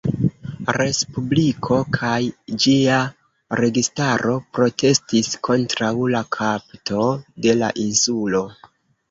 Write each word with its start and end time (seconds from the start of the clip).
Respubliko 0.75 1.75
kaj 1.97 2.15
ĝia 2.63 2.97
registaro 3.61 4.33
protestis 4.57 5.31
kontraŭ 5.49 5.93
la 6.17 6.25
kapto 6.39 7.05
de 7.47 7.55
la 7.61 7.71
insulo. 7.87 8.45